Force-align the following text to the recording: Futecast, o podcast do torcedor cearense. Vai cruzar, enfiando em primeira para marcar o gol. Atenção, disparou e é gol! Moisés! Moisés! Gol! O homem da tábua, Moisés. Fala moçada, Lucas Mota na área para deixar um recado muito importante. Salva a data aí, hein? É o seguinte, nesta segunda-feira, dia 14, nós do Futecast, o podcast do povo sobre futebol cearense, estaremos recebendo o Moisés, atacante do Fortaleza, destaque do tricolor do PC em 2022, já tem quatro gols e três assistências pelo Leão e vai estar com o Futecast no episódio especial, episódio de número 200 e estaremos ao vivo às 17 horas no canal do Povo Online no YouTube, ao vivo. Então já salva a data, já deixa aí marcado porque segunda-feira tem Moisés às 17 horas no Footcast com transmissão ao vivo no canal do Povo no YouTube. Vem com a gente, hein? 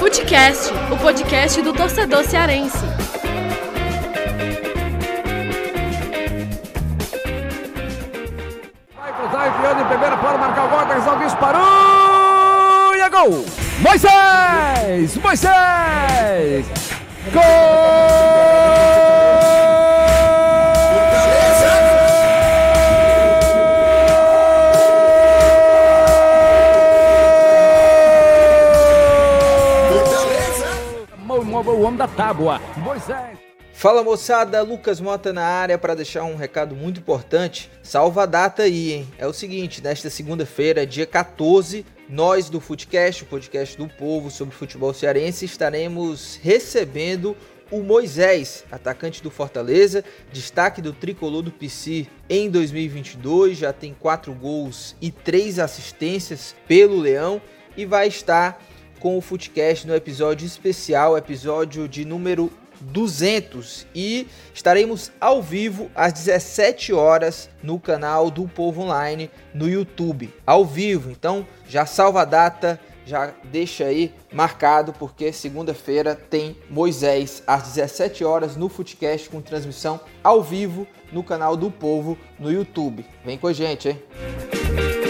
Futecast, 0.00 0.72
o 0.90 0.96
podcast 0.96 1.60
do 1.60 1.74
torcedor 1.74 2.24
cearense. 2.24 2.78
Vai 8.96 9.12
cruzar, 9.12 9.48
enfiando 9.48 9.82
em 9.82 9.84
primeira 9.84 10.16
para 10.16 10.38
marcar 10.38 10.64
o 10.64 10.68
gol. 10.70 10.78
Atenção, 10.78 11.18
disparou 11.18 12.96
e 12.96 13.00
é 13.00 13.10
gol! 13.10 13.44
Moisés! 13.80 15.18
Moisés! 15.18 16.64
Gol! 17.30 17.79
O 31.60 31.82
homem 31.82 31.98
da 31.98 32.08
tábua, 32.08 32.58
Moisés. 32.78 33.36
Fala 33.74 34.02
moçada, 34.02 34.62
Lucas 34.62 34.98
Mota 34.98 35.30
na 35.30 35.44
área 35.44 35.76
para 35.76 35.94
deixar 35.94 36.24
um 36.24 36.34
recado 36.34 36.74
muito 36.74 37.00
importante. 37.00 37.70
Salva 37.82 38.22
a 38.22 38.26
data 38.26 38.62
aí, 38.62 38.94
hein? 38.94 39.08
É 39.18 39.26
o 39.26 39.32
seguinte, 39.34 39.82
nesta 39.82 40.08
segunda-feira, 40.08 40.86
dia 40.86 41.04
14, 41.04 41.84
nós 42.08 42.48
do 42.48 42.60
Futecast, 42.60 43.24
o 43.24 43.26
podcast 43.26 43.76
do 43.76 43.86
povo 43.86 44.30
sobre 44.30 44.54
futebol 44.54 44.94
cearense, 44.94 45.44
estaremos 45.44 46.40
recebendo 46.42 47.36
o 47.70 47.82
Moisés, 47.82 48.64
atacante 48.72 49.22
do 49.22 49.30
Fortaleza, 49.30 50.02
destaque 50.32 50.80
do 50.80 50.94
tricolor 50.94 51.42
do 51.42 51.52
PC 51.52 52.06
em 52.28 52.48
2022, 52.48 53.58
já 53.58 53.70
tem 53.70 53.94
quatro 53.94 54.32
gols 54.32 54.96
e 54.98 55.10
três 55.10 55.58
assistências 55.58 56.56
pelo 56.66 56.98
Leão 56.98 57.40
e 57.76 57.84
vai 57.84 58.08
estar 58.08 58.60
com 59.00 59.16
o 59.18 59.20
Futecast 59.20 59.86
no 59.86 59.94
episódio 59.96 60.46
especial, 60.46 61.16
episódio 61.16 61.88
de 61.88 62.04
número 62.04 62.52
200 62.80 63.86
e 63.94 64.26
estaremos 64.54 65.10
ao 65.20 65.42
vivo 65.42 65.90
às 65.94 66.12
17 66.12 66.92
horas 66.92 67.50
no 67.62 67.80
canal 67.80 68.30
do 68.30 68.46
Povo 68.46 68.82
Online 68.82 69.30
no 69.52 69.68
YouTube, 69.68 70.32
ao 70.46 70.64
vivo. 70.64 71.10
Então 71.10 71.46
já 71.68 71.84
salva 71.84 72.22
a 72.22 72.24
data, 72.24 72.80
já 73.04 73.32
deixa 73.44 73.84
aí 73.84 74.14
marcado 74.32 74.92
porque 74.92 75.32
segunda-feira 75.32 76.14
tem 76.14 76.56
Moisés 76.68 77.42
às 77.46 77.64
17 77.64 78.24
horas 78.24 78.56
no 78.56 78.68
Footcast 78.68 79.28
com 79.30 79.40
transmissão 79.40 80.00
ao 80.22 80.42
vivo 80.42 80.86
no 81.10 81.24
canal 81.24 81.56
do 81.56 81.70
Povo 81.70 82.16
no 82.38 82.52
YouTube. 82.52 83.04
Vem 83.24 83.38
com 83.38 83.46
a 83.46 83.52
gente, 83.52 83.88
hein? 83.88 85.09